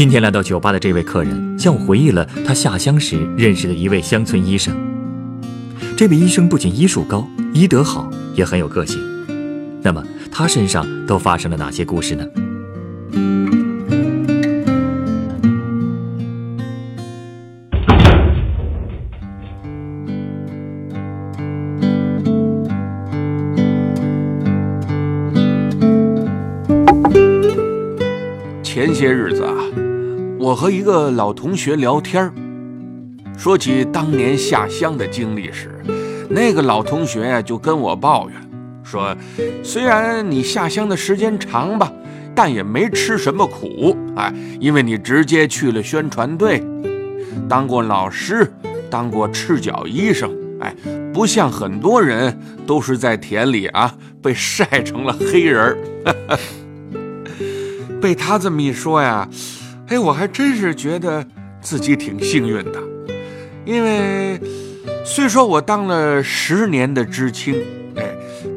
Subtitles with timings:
[0.00, 4.74] 今天来到酒吧的这位客人，向我回忆了他下乡时认识的一位乡村医生。
[5.94, 8.98] 这位医生不仅医术高、医德好，也很有个性。
[9.82, 12.24] 那么他身上都发生了哪些故事呢？
[30.60, 32.34] 和一个老同学聊天儿，
[33.34, 35.70] 说起当年下乡的经历时，
[36.28, 38.38] 那个老同学呀就跟我抱怨
[38.84, 39.16] 说，
[39.64, 41.90] 虽然你下乡的时间长吧，
[42.34, 46.62] 但也没吃什么苦啊，因为你直接去了宣传队，
[47.48, 48.52] 当过老师，
[48.90, 50.76] 当过赤脚医生，哎，
[51.10, 55.78] 不像很多人都是在田里啊被晒成了黑人儿。
[57.98, 59.26] 被他这么一说呀，
[59.90, 61.26] 哎，我还真是觉得
[61.60, 62.80] 自己挺幸运的，
[63.64, 64.40] 因为
[65.04, 67.56] 虽说我当了十年的知青，
[67.96, 68.04] 哎，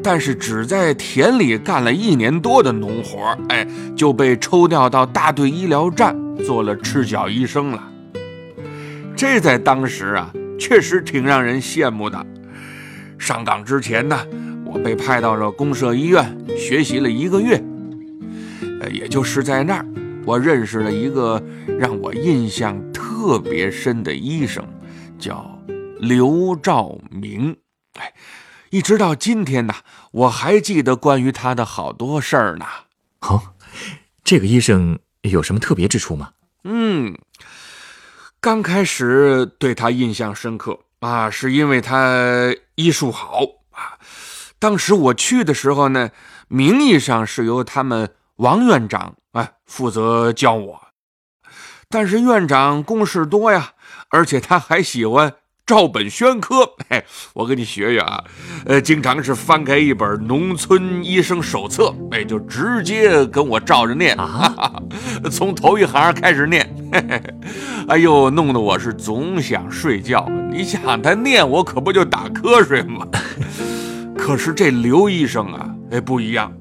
[0.03, 7.83] 但是只在田里干了一年多的农活，哎，就被抽调到大队医疗站做了赤脚医生了。
[9.15, 12.23] 这在当时啊，确实挺让人羡慕的。
[13.17, 14.19] 上岗之前呢，
[14.63, 17.59] 我被派到了公社医院学习了一个月。
[18.91, 19.85] 也就是在那儿，
[20.25, 21.41] 我认识了一个
[21.77, 24.65] 让我印象特别深的医生，
[25.19, 25.59] 叫
[25.99, 27.57] 刘兆明。
[27.99, 28.13] 哎，
[28.69, 29.73] 一直到今天呢，
[30.11, 32.65] 我还记得关于他的好多事儿呢。
[33.21, 33.53] 哦，
[34.23, 36.31] 这个医生有什么特别之处吗？
[36.63, 37.17] 嗯，
[38.39, 43.99] 刚开始对他印象深刻啊，是因为他医术好啊。
[44.57, 46.11] 当时我去的时候呢，
[46.47, 48.11] 名义上是由他们。
[48.37, 50.79] 王院长哎，负责教我，
[51.89, 53.71] 但是院长公事多呀，
[54.09, 55.33] 而且他还喜欢
[55.65, 56.73] 照本宣科。
[56.89, 58.23] 哎，我跟你学学啊，
[58.67, 64.71] 呃，经常是翻开一本《农村医生手册》，哎，就直接跟我照着念啊，
[65.31, 66.67] 从头一行开始念。
[66.91, 67.23] 嘿嘿
[67.87, 70.29] 哎呦，弄得我是总想睡觉。
[70.51, 73.07] 你想他念，我可不就打瞌睡吗？
[74.15, 76.53] 可是这刘医生啊，哎，不一样。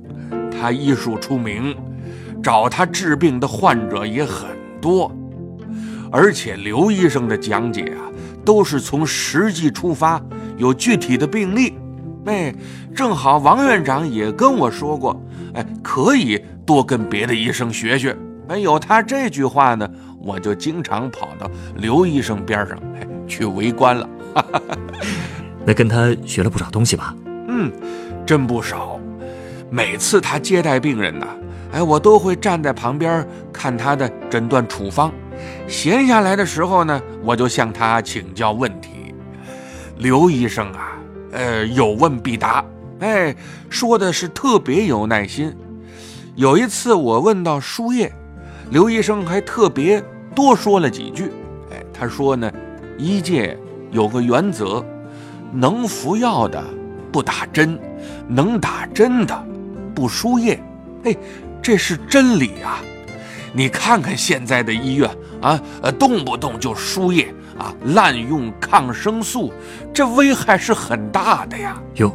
[0.50, 1.76] 他医术出名，
[2.42, 4.48] 找他治病的患者也很
[4.80, 5.10] 多，
[6.10, 8.10] 而且刘医生的讲解啊，
[8.44, 10.20] 都是从实际出发，
[10.56, 11.74] 有具体的病例。
[12.24, 12.54] 哎，
[12.94, 15.20] 正好王院长也跟我说过，
[15.54, 18.16] 哎，可以多跟别的医生学学。
[18.48, 19.88] 哎，有他这句话呢，
[20.20, 24.08] 我就经常跑到刘医生边上，哎，去围观了。
[25.64, 27.14] 那跟他学了不少东西吧？
[27.48, 27.70] 嗯，
[28.26, 28.98] 真不少。
[29.70, 31.26] 每次他接待病人呢，
[31.72, 35.10] 哎，我都会站在旁边看他的诊断处方。
[35.66, 39.14] 闲下来的时候呢，我就向他请教问题。
[39.96, 40.98] 刘医生啊，
[41.32, 42.64] 呃，有问必答，
[43.00, 43.34] 哎，
[43.70, 45.54] 说的是特别有耐心。
[46.34, 48.12] 有一次我问到输液，
[48.70, 50.02] 刘医生还特别
[50.34, 51.32] 多说了几句。
[51.70, 52.52] 哎，他说呢，
[52.98, 53.56] 医界
[53.90, 54.84] 有个原则，
[55.52, 56.62] 能服药的
[57.10, 57.78] 不打针，
[58.28, 59.46] 能打针的。
[59.94, 60.58] 不输液，
[61.04, 61.14] 哎，
[61.62, 62.82] 这是真理啊！
[63.54, 65.08] 你看看现在的医院
[65.40, 69.52] 啊，呃，动不动就输液啊，滥用抗生素，
[69.94, 71.80] 这危害是很大的呀。
[71.96, 72.12] 哟，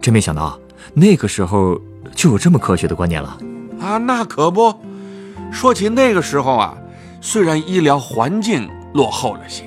[0.00, 0.58] 真没想到
[0.94, 1.78] 那个时候
[2.14, 3.38] 就有这么科学的观念了
[3.80, 3.98] 啊！
[3.98, 4.74] 那可不，
[5.52, 6.74] 说起那个时候啊，
[7.20, 9.64] 虽然医疗环境落后了些，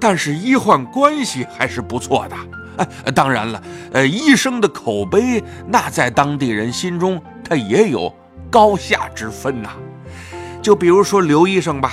[0.00, 2.36] 但是医患关系还是不错的。
[2.76, 3.62] 哎，当然了，
[3.92, 8.12] 呃，医生的口碑那在当地人心中他也有
[8.50, 9.70] 高下之分呐。
[10.62, 11.92] 就比如说刘医生吧，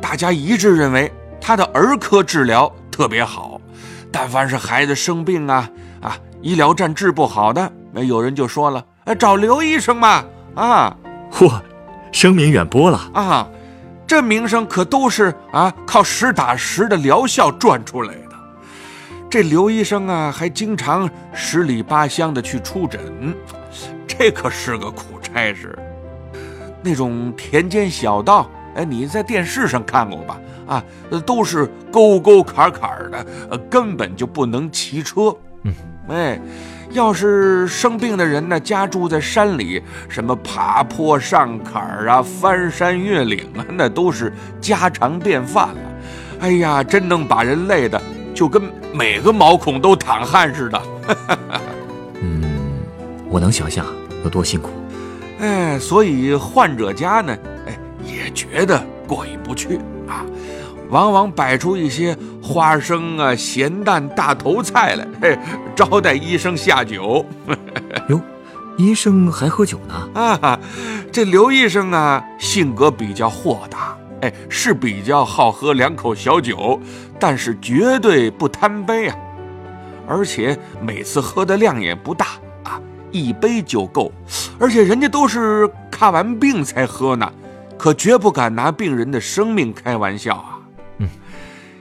[0.00, 3.60] 大家一致认为他的儿科治疗特别好，
[4.12, 5.68] 但凡是孩子生病啊
[6.00, 10.24] 啊，医疗站治不好的，那有人就说了，哎，找刘医生嘛，
[10.54, 10.96] 啊，
[11.32, 11.60] 嚯，
[12.12, 13.48] 声名远播了啊，
[14.06, 18.36] 这名声可都是啊靠实打实的疗效赚出来的。
[19.28, 23.34] 这刘医生啊，还经常十里八乡的去出诊，
[24.06, 25.78] 这可是个苦差事。
[26.82, 30.40] 那种田间小道，哎，你在电视上看过吧？
[30.66, 30.84] 啊，
[31.26, 35.36] 都是沟沟坎坎的，呃，根本就不能骑车。
[35.64, 35.74] 嗯，
[36.08, 36.40] 哎，
[36.90, 45.80] 要是生病的人呢，家住在山里，什么爬坡上坎儿啊，翻山越岭啊，那都是家常便饭了。
[46.40, 48.00] 哎呀，真能把人累的，
[48.32, 50.82] 就跟每个毛孔都淌汗似的。
[52.22, 52.42] 嗯，
[53.28, 53.84] 我能想象
[54.24, 54.70] 有多辛苦。
[55.38, 57.36] 哎，所以患者家呢，
[57.66, 59.76] 哎，也觉得过意不去
[60.08, 60.24] 啊，
[60.88, 65.38] 往往摆出一些花生啊、咸蛋、大头菜来，嘿，
[65.74, 67.24] 招待医生下酒。
[68.08, 68.20] 哟，
[68.78, 70.20] 医生还喝酒呢？
[70.20, 70.58] 啊，
[71.12, 76.80] 这刘医生啊，性格比较豁达，哎，是比较好喝两口小酒，
[77.20, 79.16] 但是绝对不贪杯啊，
[80.08, 82.28] 而且每次喝的量也不大。
[83.24, 84.12] 一杯就够，
[84.58, 87.32] 而且人家都是看完病才喝呢，
[87.78, 90.58] 可绝不敢拿病人的生命开玩笑啊。
[90.98, 91.08] 嗯，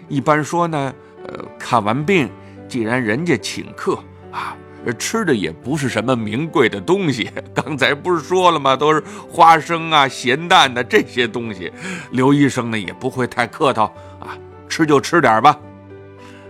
[0.07, 0.93] 一般说呢，
[1.27, 2.29] 呃，看完病，
[2.67, 3.99] 既然人家请客
[4.31, 4.55] 啊，
[4.99, 7.29] 吃的也不是什么名贵的东西。
[7.53, 8.75] 刚才不是说了吗？
[8.75, 11.71] 都是花生啊、咸蛋的这些东西。
[12.11, 13.85] 刘医生呢也不会太客套
[14.19, 14.37] 啊，
[14.69, 15.57] 吃就吃点吧。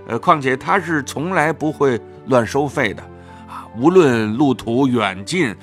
[0.08, 3.02] 呃，况且他是从来不会乱收费的。
[3.78, 5.56] 无论路途远近，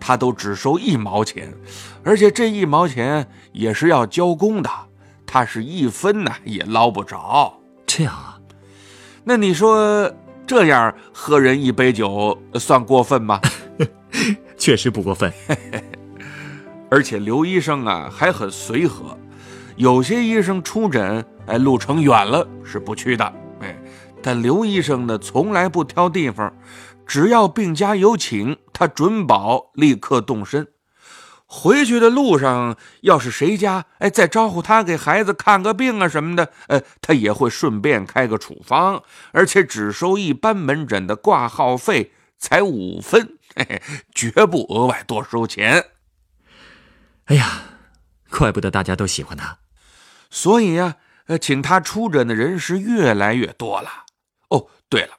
[0.00, 1.52] 他都只收一毛钱，
[2.02, 4.70] 而且这一毛钱也是要交工的，
[5.26, 7.60] 他是一分呢也捞不着。
[7.86, 8.38] 这样啊？
[9.24, 10.10] 那你说
[10.46, 13.40] 这样喝人一杯酒算过分吗？
[14.56, 15.32] 确实不过分。
[16.90, 19.16] 而且刘医生啊还很随和，
[19.76, 23.32] 有些医生出诊，哎，路程远了是不去的，哎，
[24.28, 26.54] 但刘医生呢从来不挑地方。
[27.06, 30.68] 只要病家有请，他准保立刻动身。
[31.46, 39.02] 回去的路上，要是谁家哎再招呼他给孩子看个病啊什么的，呃，他也会顺便开个处方，
[39.32, 43.82] 而且只收一般门诊的挂号费，才五分，嘿嘿，
[44.14, 45.86] 绝不额外多收钱。
[47.24, 47.62] 哎呀，
[48.28, 49.56] 怪不得大家都喜欢他。
[50.28, 50.96] 所以呀，
[51.28, 54.04] 呃，请他出诊的人是越来越多了。
[54.88, 55.10] 哦，对了。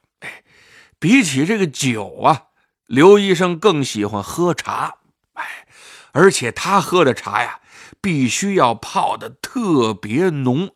[0.97, 2.47] 比起这个酒啊，
[2.85, 4.95] 刘医生更喜欢喝茶。
[5.33, 5.67] 哎，
[6.11, 7.61] 而且他喝的茶呀，
[8.01, 10.71] 必须要泡的特别浓，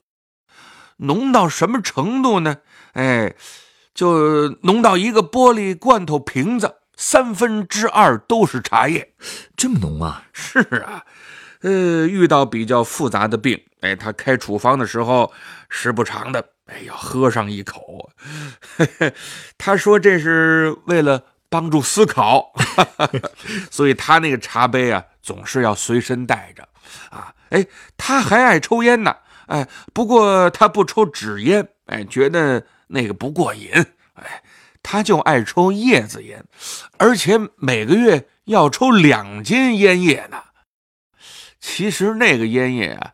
[0.98, 2.60] 浓到什么程度呢？
[2.94, 3.36] 哎，
[3.94, 9.14] 就浓到一个玻璃罐头瓶子三分之二都是茶叶，
[9.58, 10.28] 这么浓啊？
[10.32, 11.04] 是啊，
[11.64, 15.32] 呃，遇到比较复杂的病，哎，他开处方的时候，
[15.70, 16.46] 时不常的。
[16.66, 18.10] 哎，要喝上一口。
[19.58, 22.54] 他说这是为了帮助思考，
[23.72, 26.68] 所以他那个茶杯啊，总是要随身带着。
[27.10, 27.66] 啊，哎，
[27.98, 29.16] 他还爱抽烟呢。
[29.48, 33.70] 哎，不过他不抽纸烟，哎，觉得那个不过瘾。
[34.16, 34.42] 哎，
[34.82, 36.44] 他就爱抽叶子烟，
[36.98, 40.43] 而且每个月要抽两斤烟叶呢。
[41.76, 43.14] 其实那个烟叶啊，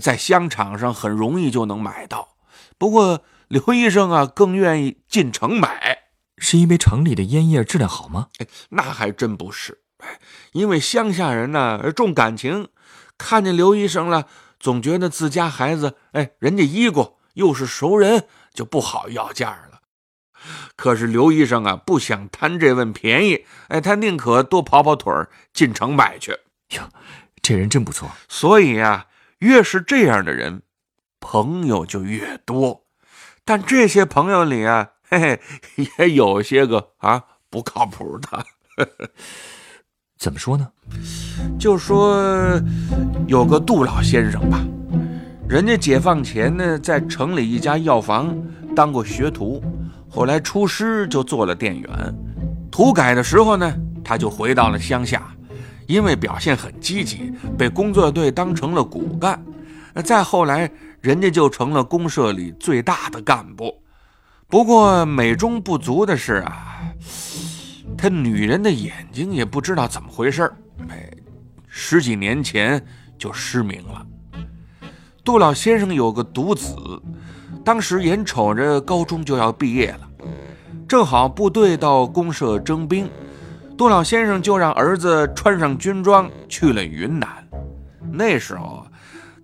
[0.00, 2.30] 在香场上很容易就能买到。
[2.76, 5.96] 不过刘医生啊，更愿意进城买，
[6.36, 8.26] 是因为城里的烟叶质量好吗？
[8.38, 9.82] 哎，那还真不是。
[9.98, 10.18] 哎，
[10.50, 12.66] 因为乡下人呢重感情，
[13.16, 14.26] 看见刘医生了，
[14.58, 19.82] 总觉得自家孩子，哎，人家医过，又是熟人，就不好要价了。
[20.74, 26.36] 可是刘医生啊，不想贪这份便宜，哎，他宁可多跑跑腿儿，进城买去。
[26.70, 26.88] 哟，
[27.42, 28.10] 这人真不错。
[28.28, 29.06] 所以呀，
[29.38, 30.62] 越是这样的人。
[31.22, 32.84] 朋友就越多，
[33.44, 35.40] 但这些朋友里啊，嘿嘿，
[35.98, 38.46] 也有些个啊不靠谱的。
[40.16, 40.66] 怎么说呢？
[41.58, 42.58] 就说
[43.28, 44.64] 有个杜老先生吧，
[45.46, 48.34] 人家解放前呢，在城里一家药房
[48.74, 49.62] 当过学徒，
[50.08, 52.14] 后来出师就做了店员。
[52.70, 55.30] 土改的时候呢，他就回到了乡下，
[55.90, 59.42] 因为表现很积极，被工作队当成了骨干。
[60.04, 60.70] 再后来。
[61.02, 63.74] 人家就成了公社里最大的干部，
[64.46, 66.82] 不过美中不足的是啊，
[67.96, 70.52] 他女人的眼睛也不知道怎么回事
[70.90, 71.10] 哎，
[71.66, 72.84] 十几年前
[73.16, 74.06] 就失明了。
[75.24, 76.76] 杜老先生有个独子，
[77.64, 80.06] 当时眼瞅着高中就要毕业了，
[80.86, 83.08] 正好部队到公社征兵，
[83.80, 87.30] 杜老先生就让儿子穿上军装去了云南。
[88.12, 88.86] 那时候。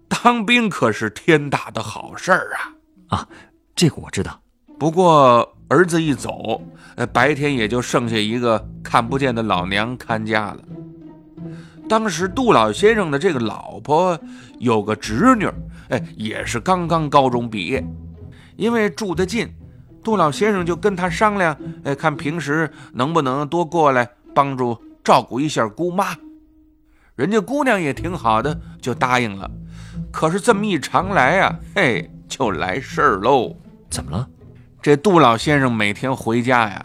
[0.09, 3.19] 当兵可是天大的好事儿啊！
[3.19, 3.29] 啊，
[3.75, 4.41] 这个我知道。
[4.79, 6.63] 不过儿子一走，
[6.95, 10.59] 呃，白天也就剩下一个看不见的老娘看家了。
[11.89, 14.19] 当时杜老先生的这个老婆
[14.61, 15.49] 有个侄女，
[15.89, 17.85] 哎，也是刚刚高中毕业。
[18.57, 19.53] 因为住得近，
[20.05, 26.15] 杜老先生就跟他商量，哎，看平时能不能多过来帮助照顾一下姑妈。
[27.15, 29.51] 人家姑娘也挺好的，就答应了。
[30.13, 33.57] 可是这么一常来啊，嘿，就来事儿喽。
[33.89, 34.29] 怎么了？
[34.83, 36.85] 这杜老先生每天回家呀，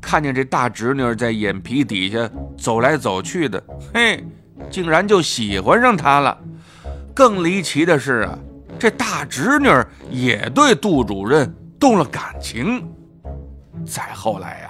[0.00, 3.60] 看见这大侄女在眼皮底下走来走去的，
[3.92, 4.24] 嘿，
[4.70, 6.38] 竟然就喜欢上她了。
[7.12, 8.38] 更离奇的是啊。
[8.78, 9.68] 这大侄女
[10.10, 12.84] 也对杜主任动了感情，
[13.86, 14.63] 再后来呀，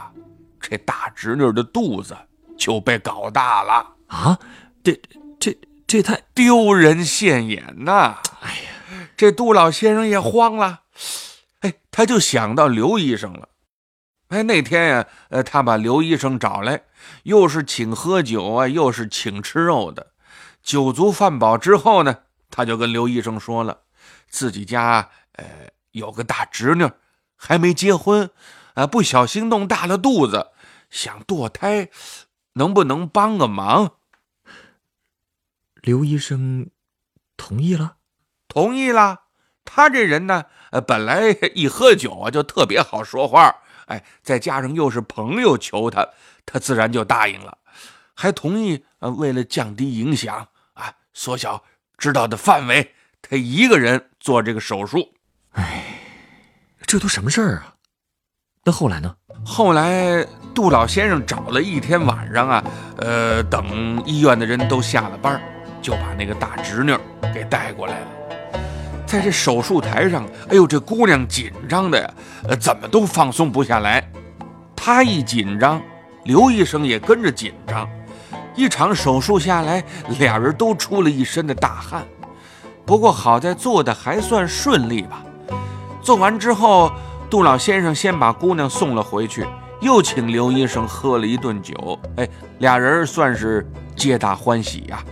[0.67, 2.17] 这大侄女的肚子
[2.57, 4.39] 就被搞大了啊！
[4.83, 4.99] 这、
[5.39, 5.55] 这、
[5.87, 8.19] 这太丢人现眼呐！
[8.41, 10.81] 哎呀，这杜老先生也慌了，
[11.61, 13.51] 哎，他就想到刘医生了。
[14.29, 16.85] 哎，那天呀，呃，他把刘医生找来，
[17.25, 20.13] 又是请喝酒啊，又是请吃肉的。
[20.63, 22.17] 酒足饭饱之后呢，
[22.51, 23.83] 他就跟刘医生说了。
[24.31, 25.45] 自己家呃
[25.91, 26.91] 有个大侄女，
[27.37, 28.31] 还没结婚，
[28.75, 30.53] 啊不小心弄大了肚子，
[30.91, 31.89] 想堕胎，
[32.55, 33.97] 能不能帮个忙？
[35.81, 36.71] 刘医生
[37.37, 37.97] 同意了，
[38.49, 39.23] 同意了。
[39.65, 46.09] 他这人呢，呃本来一喝酒啊就特别好说话，哎，再加上又是朋友求他，
[46.45, 47.59] 他自然就答应了，
[48.15, 51.65] 还同意呃为了降低影响啊，缩小
[51.97, 52.95] 知道的范围。
[53.23, 55.15] 他一个人做这个手术，
[55.53, 55.99] 哎，
[56.87, 57.77] 这都什么事儿啊？
[58.67, 59.15] 那后来呢？
[59.45, 62.65] 后来杜老先生找了一天晚上啊，
[62.97, 65.39] 呃，等医院的人都下了班，
[65.83, 66.97] 就把那个大侄女
[67.35, 68.07] 给带过来了。
[69.05, 72.11] 在这手术台上，哎呦，这姑娘紧张的呀，
[72.49, 74.03] 呃，怎么都放松不下来。
[74.75, 75.83] 她一紧张，
[76.25, 77.87] 刘医生也跟着紧张。
[78.57, 79.85] 一场手术下来，
[80.19, 82.03] 俩人都出了一身的大汗。
[82.87, 85.23] 不过好在做的还算顺利吧。
[86.01, 86.91] 做完之后，
[87.35, 89.45] 杜老先生先把姑娘送了回去，
[89.81, 91.99] 又请刘医生喝了一顿酒。
[92.15, 92.29] 哎，
[92.61, 95.03] 俩人算是皆大欢喜呀。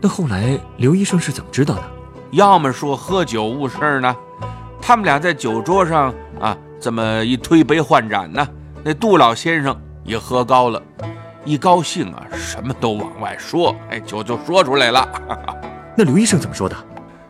[0.00, 1.84] 那后来刘医生是怎么知道的？
[2.32, 4.12] 要么说喝酒误事呢？
[4.82, 8.44] 他们俩在酒桌上啊，这么一推杯换盏呢，
[8.82, 10.82] 那杜老先生也喝高了，
[11.44, 15.08] 一高兴啊，什么都往外说，哎，酒就说出来了。
[15.94, 16.76] 那刘医生怎么说的？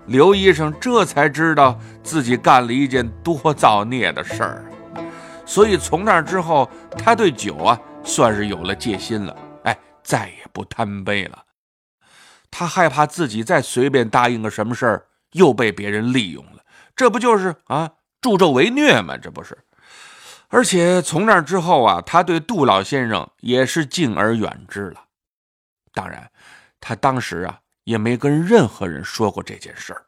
[0.08, 4.64] 刘医生这才知道自己干了一件多造孽的事儿，
[5.44, 9.36] 所以从那之后，他对酒啊算是有了戒心了。
[9.64, 11.44] 哎，再也不贪杯了。
[12.50, 16.62] 他害怕自己再随便答应个什么事儿，又被别人利用了。
[16.96, 17.90] 这不就是啊
[18.22, 19.14] 助纣为虐吗？
[19.18, 19.56] 这不是。
[20.48, 25.04] 而且从那之后啊，他对杜老先生也是敬而远之了。
[25.92, 26.30] 当然，
[26.80, 27.58] 他当时啊。
[27.88, 30.04] 也没跟任何人说过这件事儿。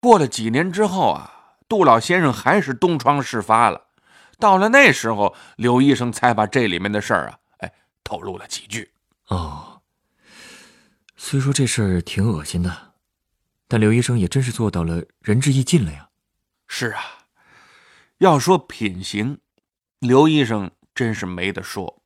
[0.00, 3.88] 过了几年之后啊，杜老先生还是东窗事发了。
[4.38, 7.70] 到了那时候，刘医生才把这里面的事儿啊，哎，
[8.02, 8.90] 透露了几句。
[9.26, 9.82] 哦，
[11.14, 12.94] 虽说这事儿挺恶心的，
[13.68, 16.08] 但刘医生也真是做到了仁至义尽了呀。
[16.66, 17.02] 是啊，
[18.16, 19.40] 要说品行，
[19.98, 22.02] 刘医生真是没得说。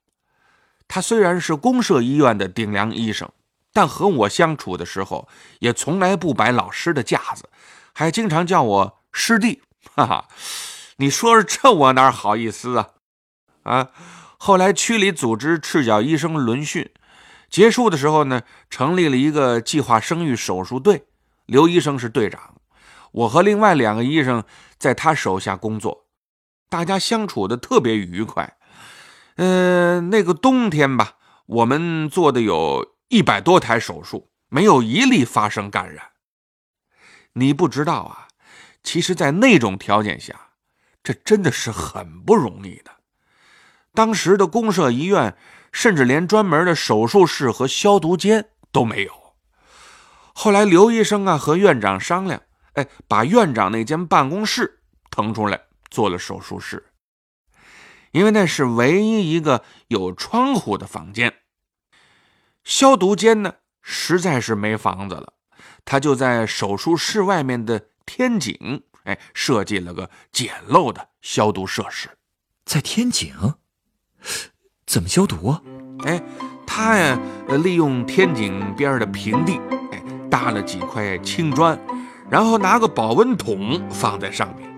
[0.88, 3.30] 他虽然是公社医院的顶梁医生。
[3.78, 5.28] 但和我相处的时候，
[5.60, 7.48] 也从来不摆老师的架子，
[7.94, 9.62] 还经常叫我师弟。
[9.94, 10.26] 哈哈，
[10.96, 12.88] 你说这我哪好意思啊？
[13.62, 13.90] 啊！
[14.36, 16.90] 后来区里组织赤脚医生轮训，
[17.48, 21.04] 结束的时候呢，成立了一个计划生育手术队，
[21.46, 22.56] 刘医生是队长，
[23.12, 24.42] 我和另外两个医生
[24.76, 26.06] 在他手下工作，
[26.68, 28.56] 大家相处的特别愉快。
[29.36, 31.12] 嗯，那个冬天吧，
[31.46, 32.97] 我们做的有。
[33.08, 36.10] 一百多台手术，没有一例发生感染。
[37.32, 38.28] 你不知道啊，
[38.82, 40.50] 其实，在那种条件下，
[41.02, 42.90] 这真的是很不容易的。
[43.94, 45.36] 当时的公社医院，
[45.72, 49.12] 甚至连专门的手术室和消毒间都没有。
[50.34, 52.42] 后来刘医生啊和院长商量，
[52.74, 56.92] 哎，把院长那间办公室腾出来做了手术室，
[58.12, 61.34] 因为那是唯一一个有窗户的房间。
[62.64, 65.32] 消毒间呢，实在是没房子了，
[65.84, 72.10] 他就在手术室外面的天井，哎，设计了个简陋的消毒设施。
[72.64, 73.32] 在天井，
[74.86, 75.62] 怎么消毒啊？
[76.04, 76.22] 哎，
[76.66, 77.18] 他呀，
[77.64, 79.58] 利用天井边的平地，
[79.90, 81.78] 哎，搭了几块青砖，
[82.28, 84.68] 然后拿个保温桶放在上面。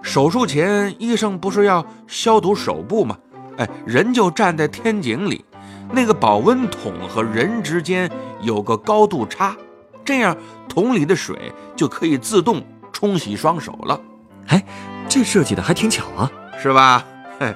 [0.00, 3.18] 手术前，医生不是要消毒手部吗？
[3.58, 5.44] 哎，人就站在天井里。
[5.90, 9.56] 那个保温桶和人之间有个高度差，
[10.04, 10.36] 这样
[10.68, 14.00] 桶里的水就可以自动冲洗双手了。
[14.48, 14.64] 哎，
[15.08, 16.30] 这设计的还挺巧啊，
[16.62, 17.04] 是吧？
[17.38, 17.54] 嘿，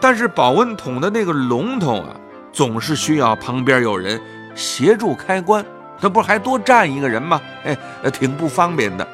[0.00, 2.16] 但是保温桶的那个龙头啊，
[2.52, 4.20] 总是需要旁边有人
[4.54, 5.64] 协助开关，
[6.00, 7.40] 那不还多站一个人吗？
[7.64, 7.76] 哎，
[8.12, 9.06] 挺不方便的。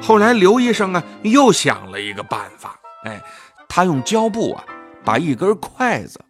[0.00, 3.20] 后来刘医生啊，又想了一个办法，哎，
[3.68, 4.64] 他用胶布啊，
[5.04, 6.20] 把一根筷子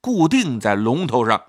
[0.00, 1.42] 固定在龙头上，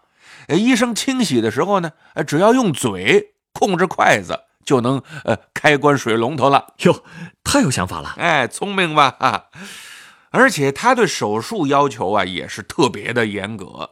[0.50, 1.92] 医生清洗的时候呢，
[2.28, 6.74] 只要用嘴控制筷子，就能呃开关水龙头了。
[6.80, 7.04] 哟，
[7.44, 9.16] 太有想法了，哎，聪明吧？
[9.20, 9.46] 哈，
[10.32, 13.92] 而且他对手术要求啊，也是特别的严格。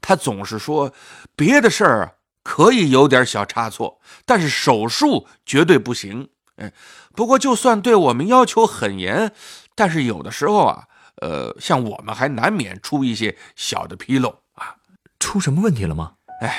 [0.00, 0.92] 他总是说，
[1.36, 6.30] 别的事儿可以有点小差错，但是手术绝对不行。
[6.56, 6.72] 哎，
[7.14, 9.32] 不过就算对我们要求很严，
[9.74, 10.84] 但是有的时候啊，
[11.20, 14.74] 呃，像我们还难免出一些小的纰漏啊。
[15.18, 16.12] 出什么问题了吗？
[16.40, 16.56] 哎，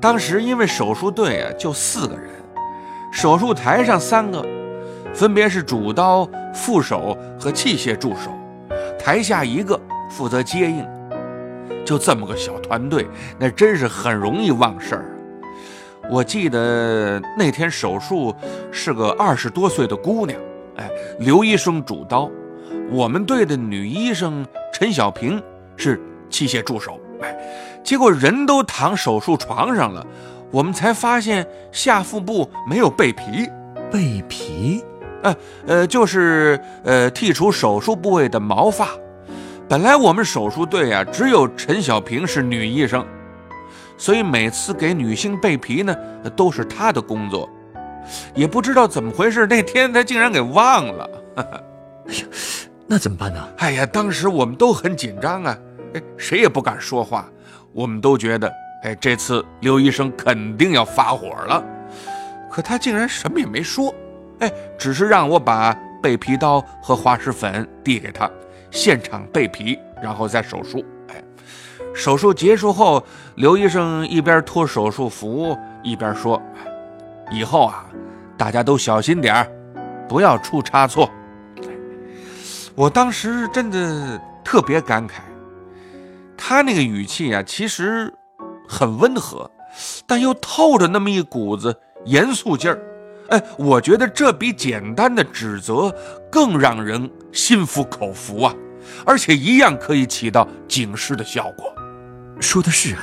[0.00, 2.30] 当时因为手术队啊就四个人，
[3.10, 4.44] 手术台上三个，
[5.14, 8.30] 分别是主刀、副手和器械助手，
[8.98, 9.80] 台下一个
[10.10, 10.86] 负责接应，
[11.86, 13.06] 就这么个小团队，
[13.38, 15.10] 那真是很容易忘事儿。
[16.10, 18.36] 我记得那天手术
[18.70, 20.38] 是个二十多岁的姑娘，
[20.76, 22.30] 哎，刘医生主刀，
[22.90, 25.42] 我们队的女医生陈小平
[25.76, 26.00] 是
[26.30, 27.36] 器械助手，哎，
[27.82, 30.06] 结果人都躺手术床上了，
[30.50, 33.48] 我们才发现下腹部没有背皮，
[33.90, 34.84] 背皮，
[35.22, 35.36] 呃
[35.66, 38.88] 呃，就是呃剔除手术部位的毛发。
[39.68, 43.04] 本来我们手术队啊，只有陈小平是女医生。
[43.96, 45.96] 所以每次给女性备皮呢，
[46.36, 47.48] 都是她的工作，
[48.34, 51.10] 也不知道怎么回事，那天她竟然给忘了。
[51.36, 52.24] 哎呀，
[52.86, 53.48] 那怎么办呢？
[53.58, 55.58] 哎呀，当时我们都很紧张啊，
[55.94, 57.26] 哎，谁也不敢说话。
[57.72, 61.64] 我们都觉得，哎，这次刘医生肯定要发火了。
[62.50, 63.92] 可他竟然什么也没说，
[64.40, 68.30] 哎，只是让我把备皮刀和滑石粉递给他，
[68.70, 70.84] 现场备皮，然后再手术。
[71.08, 71.22] 哎
[71.94, 73.02] 手术结束后，
[73.36, 76.40] 刘医生一边脱手术服，一边说
[77.30, 77.86] ：“以后啊，
[78.36, 79.48] 大家都小心点儿，
[80.08, 81.08] 不要出差错。”
[82.74, 85.20] 我当时真的特别感慨，
[86.36, 88.12] 他那个语气啊，其实
[88.68, 89.48] 很温和，
[90.06, 92.80] 但又透着那么一股子严肃劲儿。
[93.28, 95.94] 哎，我觉得这比简单的指责
[96.30, 98.54] 更让人心服口服啊，
[99.06, 101.72] 而且一样可以起到警示的效果。
[102.40, 103.00] 说的是啊，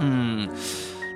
[0.00, 0.48] 嗯，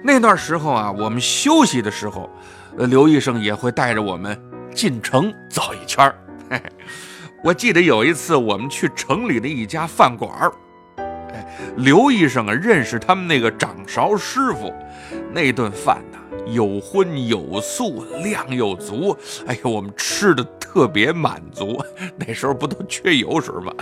[0.05, 2.29] 那段时候啊，我们休息的时候，
[2.77, 4.38] 呃，刘医生也会带着我们
[4.74, 6.14] 进城走一圈儿。
[7.44, 10.53] 我记得有一次我们去城里的一家饭馆儿，
[11.33, 11.46] 哎，
[11.77, 14.72] 刘医生啊认识他们那个掌勺师傅，
[15.33, 21.81] 那顿饭呐有荤有素，量又足，哎呦，我们吃的特别满足。
[22.18, 23.72] 那时候不都缺油水吗？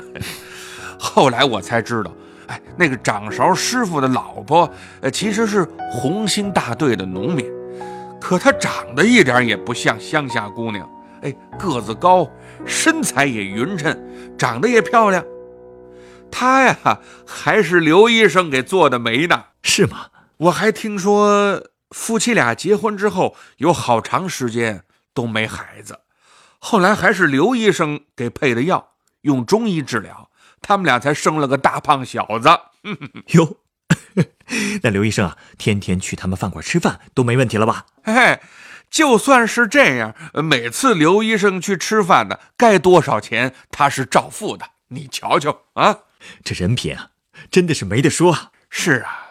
[1.01, 2.13] 后来我才知道。
[2.49, 7.51] 哎，那个掌勺师傅的老婆，呃，其实是红星大队的农民，
[8.21, 10.89] 可她长得一点也不像乡下姑娘。
[11.23, 12.31] 哎，个子高，
[12.67, 15.25] 身材也匀称，长得也漂亮。
[16.31, 20.09] 她呀，还是刘医生给做的媒呢，是吗？
[20.39, 24.83] 我还听说夫妻俩结婚之后有好长时间
[25.15, 26.01] 都没孩子，
[26.59, 28.91] 后来还是刘医生给配的药，
[29.23, 30.31] 用中医治疗。
[30.61, 32.49] 他们俩才生了个大胖小子
[33.39, 33.57] 哟，
[34.83, 37.87] 那刘医生啊，天天去他们饭馆吃饭都没问题了吧？
[38.03, 38.41] 嘿，
[38.91, 44.71] 就算是这样，每次刘医生去吃饭呢，该多少钱他是照付的。
[44.89, 45.99] 你瞧瞧啊，
[46.45, 47.11] 这人品啊，
[47.51, 48.53] 真的是没得说啊。
[48.69, 49.27] 是啊，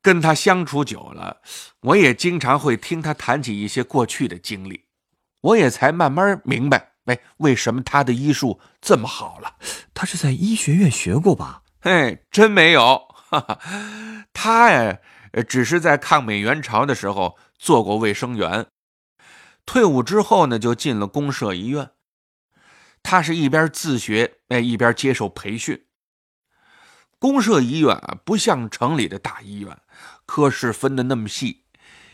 [0.00, 1.38] 跟他相处久了，
[1.80, 4.84] 我也经常会听他谈起一些过去的经历，
[5.40, 6.92] 我也才慢慢明白。
[7.06, 9.56] 哎，为什么他的医术这么好了？
[9.92, 11.62] 他是在医学院学过吧？
[11.80, 13.60] 嘿，真没有，哈哈，
[14.32, 14.98] 他呀，
[15.42, 18.66] 只是在抗美援朝的时候做过卫生员，
[19.66, 21.90] 退伍之后呢，就进了公社医院。
[23.02, 25.84] 他是一边自学，哎，一边接受培训。
[27.18, 29.76] 公社医院啊，不像城里的大医院，
[30.26, 31.64] 科室分的那么细，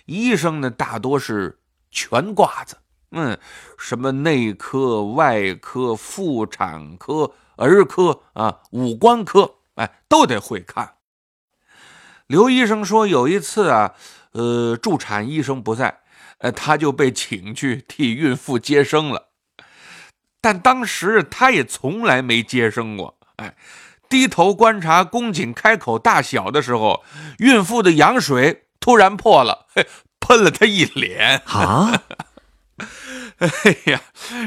[0.07, 2.77] 医生呢，大多是全挂子。
[3.11, 3.37] 嗯，
[3.77, 10.95] 什么内科、外科、妇产科、儿科啊，五官科，哎，都得会看。
[12.31, 13.93] 刘医生说，有一次啊，
[14.31, 15.99] 呃，助产医生不在，
[16.39, 19.31] 呃，他就被请去替孕妇接生了。
[20.41, 23.57] 但当时他也从来没接生过，哎，
[24.09, 27.03] 低头观察宫颈开口大小的时候，
[27.39, 29.85] 孕妇的羊水突然破了，嘿
[30.21, 31.43] 喷了他一脸。
[31.47, 32.01] 啊！
[33.39, 33.49] 哎
[33.91, 34.01] 呀，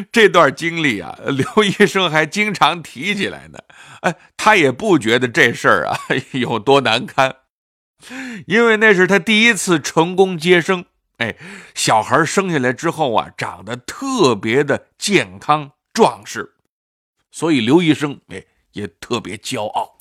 [0.10, 3.60] 这段经历啊，刘医生还经常提起来呢。
[4.04, 6.00] 哎，他也不觉得这事儿啊
[6.32, 7.36] 有多难堪，
[8.48, 10.86] 因为那是他第一次成功接生。
[11.18, 11.36] 哎，
[11.76, 16.54] 小孩生下来之后啊，长得特别的健康壮实，
[17.32, 18.46] 所以刘医生哎。
[18.74, 20.00] 也特别骄傲。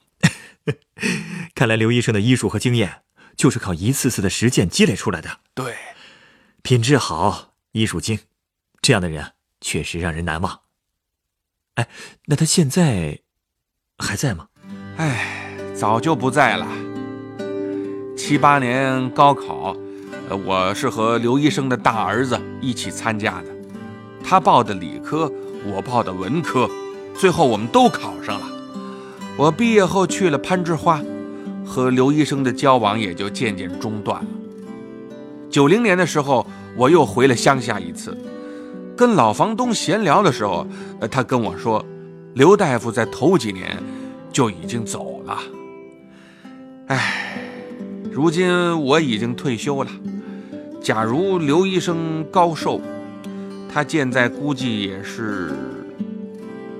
[1.55, 3.03] 看来刘医生的医术和经验
[3.37, 5.41] 就是靠一次次的实践积累出来的。
[5.53, 5.77] 对，
[6.62, 8.21] 品质好，医术精，
[8.81, 10.62] 这样的人确实让人难忘。
[11.75, 11.87] 哎，
[12.25, 13.21] 那他现在
[13.99, 14.49] 还在吗？
[14.97, 16.91] 哎，早就不在了。
[18.16, 19.77] 七八年高考，
[20.44, 23.46] 我是和刘医生的大儿子一起参加的，
[24.22, 25.31] 他报的理科，
[25.66, 26.68] 我报的文科，
[27.14, 28.46] 最后我们都考上了。
[29.37, 31.01] 我毕业后去了攀枝花，
[31.66, 34.29] 和刘医生的交往也就渐渐中断了。
[35.51, 36.46] 九零年的时候，
[36.77, 38.16] 我又回了乡下一次，
[38.96, 40.66] 跟老房东闲聊的时候，
[41.11, 41.85] 他跟我说，
[42.35, 43.83] 刘大夫在头几年
[44.31, 45.38] 就已经走了。
[46.88, 47.41] 唉，
[48.12, 48.51] 如今
[48.83, 49.90] 我已经退休了。
[50.83, 52.81] 假如刘医生高寿，
[53.72, 55.55] 他现在估计也是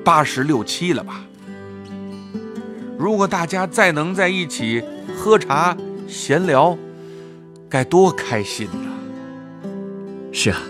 [0.05, 1.25] 八十六七了吧。
[2.99, 4.83] 如果大家再能在一起
[5.17, 5.75] 喝茶
[6.07, 6.77] 闲聊，
[7.69, 8.91] 该多开心呐！
[10.33, 10.61] 是啊，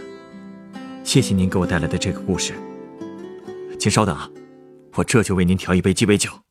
[1.02, 2.52] 谢谢您给我带来的这个故事。
[3.78, 4.30] 请稍等啊，
[4.94, 6.41] 我这就为您调一杯鸡尾酒。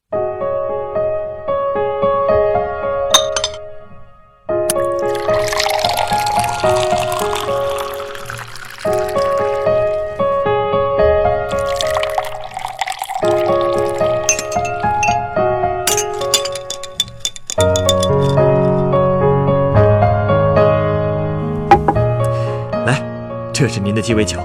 [24.02, 24.40] 的鸡尾酒，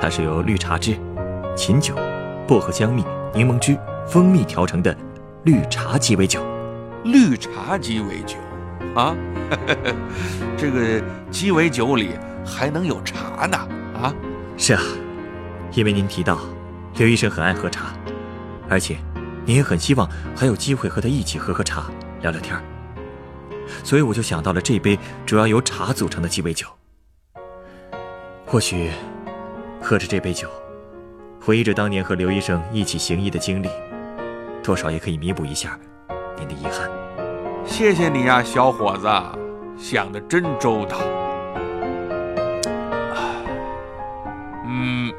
[0.00, 0.96] 它是由绿茶汁、
[1.54, 1.94] 琴酒、
[2.46, 4.96] 薄荷香蜜、柠檬汁、蜂蜜调成的
[5.44, 6.42] 绿茶鸡尾酒。
[7.04, 8.38] 绿茶鸡尾酒
[8.94, 9.14] 啊，
[10.56, 12.12] 这个鸡尾酒里
[12.46, 13.58] 还能有茶呢
[14.00, 14.14] 啊？
[14.56, 14.80] 是啊，
[15.74, 16.38] 因为您提到
[16.96, 17.92] 刘医生很爱喝茶，
[18.70, 18.96] 而且
[19.44, 21.90] 您也很希望还有机会和他一起喝喝茶、
[22.22, 22.58] 聊聊天
[23.84, 26.66] 所以我就想到了这杯主要由茶组成的鸡尾酒。
[28.50, 28.90] 或许，
[29.78, 30.48] 喝着这杯酒，
[31.38, 33.68] 回忆着当年和刘医生一起行医的经历，
[34.64, 35.78] 多少也可以弥补一下
[36.38, 36.88] 您的遗憾。
[37.66, 39.06] 谢谢你呀，小伙子，
[39.76, 40.96] 想的真周到。
[44.64, 45.12] 嗯，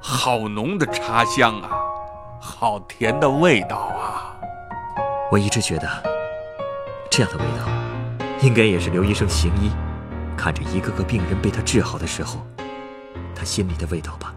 [0.00, 1.70] 好浓的茶香啊，
[2.40, 4.34] 好甜的味道啊。
[5.30, 5.88] 我一直觉得，
[7.08, 9.70] 这样的味道，应该也是刘医生行医。
[10.36, 12.44] 看着一个个病人被他治好的时候，
[13.34, 14.34] 他心里的味道吧。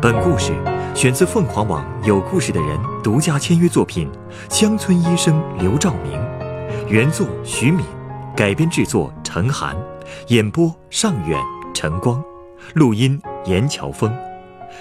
[0.00, 0.52] 本故事
[0.94, 4.10] 选自凤凰网有故事的人独家签约作品
[4.54, 6.12] 《乡村医生刘兆明》，
[6.88, 7.84] 原作徐敏，
[8.34, 9.76] 改编制作陈寒，
[10.28, 11.38] 演播尚远、
[11.74, 12.22] 陈光，
[12.74, 14.27] 录音严乔峰。